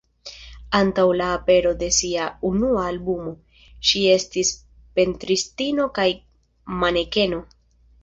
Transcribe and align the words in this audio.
Antaŭ 0.77 1.03
la 1.19 1.27
apero 1.33 1.73
de 1.81 1.89
ŝia 1.97 2.31
unua 2.51 2.87
albumo, 2.93 3.35
ŝi 3.91 4.03
estis 4.17 4.53
pentristino 5.01 5.91
kaj 6.01 6.11
manekeno. 6.83 7.49